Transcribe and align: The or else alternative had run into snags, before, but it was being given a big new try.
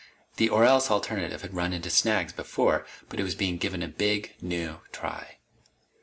The 0.37 0.49
or 0.49 0.63
else 0.65 0.89
alternative 0.89 1.43
had 1.43 1.53
run 1.53 1.73
into 1.73 1.91
snags, 1.91 2.33
before, 2.33 2.87
but 3.07 3.19
it 3.19 3.23
was 3.23 3.35
being 3.35 3.57
given 3.59 3.83
a 3.83 3.87
big 3.87 4.33
new 4.41 4.79
try. 4.91 5.37